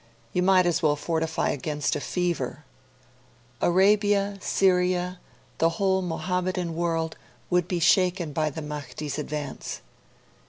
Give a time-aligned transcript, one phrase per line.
[0.33, 2.65] 'You might as well fortify against a fever.'
[3.61, 5.19] Arabia, Syria,
[5.59, 7.15] the whole Mohammedan world,
[7.51, 9.81] would be shaken by the Mahdi's advance.